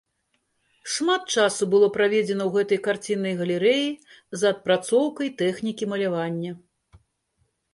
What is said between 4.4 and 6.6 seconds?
за адпрацоўкай тэхнікі малявання.